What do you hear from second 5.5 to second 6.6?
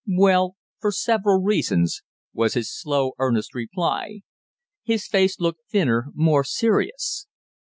thinner, more